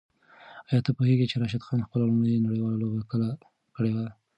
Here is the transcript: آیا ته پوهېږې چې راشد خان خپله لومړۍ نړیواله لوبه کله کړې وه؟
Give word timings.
آیا 0.69 0.81
ته 0.85 0.91
پوهېږې 0.97 1.25
چې 1.31 1.35
راشد 1.41 1.61
خان 1.67 1.79
خپله 1.87 2.03
لومړۍ 2.09 2.33
نړیواله 2.47 2.77
لوبه 2.81 3.01
کله 3.11 3.27
کړې 3.75 3.91
وه؟ 3.95 4.05